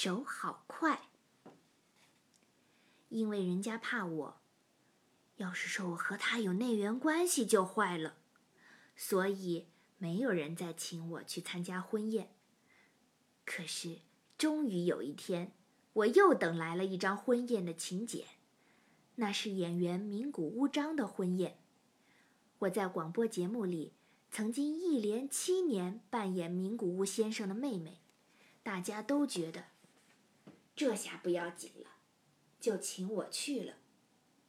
[0.00, 1.08] 手好快。
[3.08, 4.40] 因为人家怕我，
[5.38, 8.18] 要是说我和他有内缘关系就坏了，
[8.94, 9.66] 所以
[9.96, 12.32] 没有人再请我去参加婚宴。
[13.44, 13.98] 可是，
[14.38, 15.50] 终于有一天，
[15.94, 18.24] 我又等来了一张婚宴的请柬，
[19.16, 21.58] 那是演员名古屋章的婚宴。
[22.60, 23.94] 我在广播节目里
[24.30, 27.98] 曾经一连七年扮演名古屋先生的妹妹，
[28.62, 29.64] 大家都觉得
[30.78, 31.90] 这下不要紧了。
[32.60, 33.74] 就请我去了，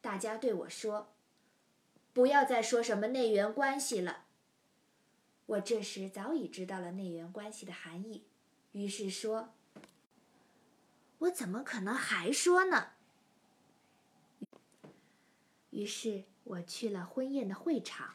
[0.00, 1.12] 大家对我说
[2.14, 4.26] ：“不要再说什么内缘关系了。”
[5.46, 8.24] 我这时早已知道了内缘关系的含义，
[8.70, 9.52] 于是说
[11.18, 12.92] ：“我怎么可能还说呢？”
[15.70, 18.14] 于是我去了婚宴的会场。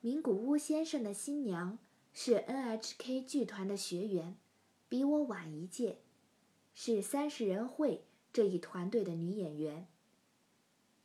[0.00, 1.78] 名古屋先生的新娘
[2.12, 4.36] 是 NHK 剧团的学员，
[4.88, 6.02] 比我晚一届，
[6.74, 8.04] 是三十人会。
[8.32, 9.86] 这一团队的女演员。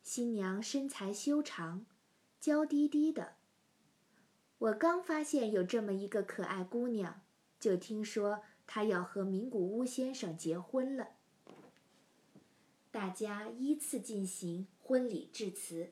[0.02, 1.86] 新娘身材修长，
[2.40, 3.36] 娇滴滴的。
[4.58, 7.22] 我刚发现有这么一个可爱姑娘，
[7.60, 11.10] 就听说她要和名古屋先生结婚了。
[12.90, 15.92] 大家依次进行婚礼致辞，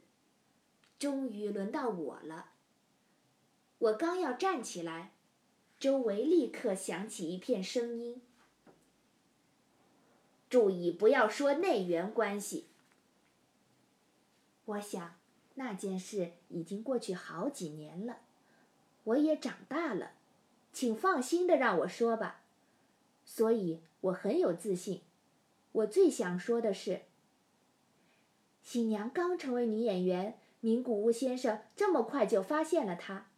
[0.97, 2.53] 终于轮到我了。
[3.77, 5.13] 我刚要站起来，
[5.79, 8.23] 周围立刻响起一片声音。
[10.57, 12.65] 注意不要说内缘关系。
[14.65, 15.13] 我想
[15.53, 18.21] 那件事已经过去好几年了，
[19.03, 20.13] 我也长大了，
[20.73, 22.41] 请放心的让我说吧。
[23.23, 25.03] 所以我很有自信。
[25.73, 27.01] 我最想说的是，
[28.63, 33.29] 新娘刚成为女演员，名古屋先生这么快就发现了她，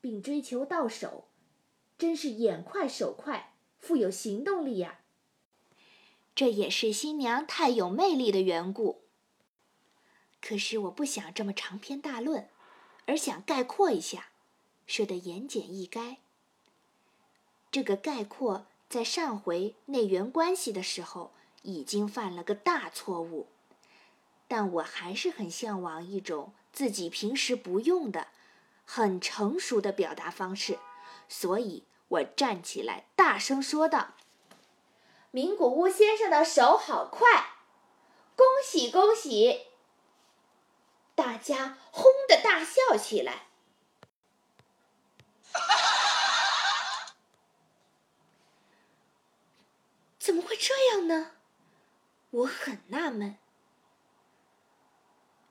[0.00, 1.24] 并追求到手，
[1.98, 5.00] 真是眼快手快，富有行动力呀。
[6.38, 9.02] 这也是新娘太有魅力的缘故。
[10.40, 12.48] 可是我不想这么长篇大论，
[13.06, 14.28] 而想概括一下，
[14.86, 16.18] 说得言简意赅。
[17.72, 21.32] 这个概括在上回内缘关系的时候
[21.62, 23.48] 已经犯了个大错误，
[24.46, 28.28] 但我还是很向往一种自己平时不用的、
[28.84, 30.78] 很成熟的表达方式，
[31.28, 34.14] 所以我站起来大声说道。
[35.30, 37.56] 名古屋先生的手好快，
[38.34, 39.66] 恭喜恭喜！
[41.14, 43.48] 大家轰的大笑起来。
[50.18, 51.32] 怎么会这样呢？
[52.30, 53.36] 我很纳闷。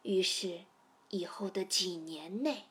[0.02, 0.66] 于是，
[1.10, 2.66] 以后的几年内，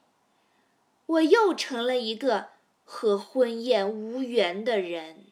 [1.07, 2.51] 我又成了一个
[2.85, 5.26] 和婚宴无缘的人。